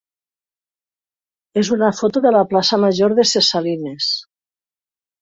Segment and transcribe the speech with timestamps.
[1.63, 4.13] és una foto de la plaça major de Ses Salines.